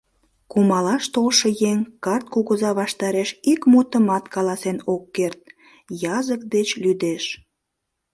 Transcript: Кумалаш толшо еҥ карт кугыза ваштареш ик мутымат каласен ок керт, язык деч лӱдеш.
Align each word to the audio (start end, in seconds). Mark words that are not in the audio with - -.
Кумалаш 0.51 1.03
толшо 1.13 1.49
еҥ 1.71 1.79
карт 2.05 2.25
кугыза 2.33 2.71
ваштареш 2.79 3.29
ик 3.51 3.61
мутымат 3.71 4.25
каласен 4.33 4.77
ок 4.93 5.03
керт, 5.15 5.39
язык 6.17 6.41
деч 6.53 6.69
лӱдеш. 6.83 7.23